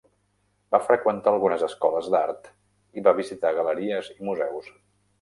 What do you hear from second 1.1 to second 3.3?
algunes escoles d'art i va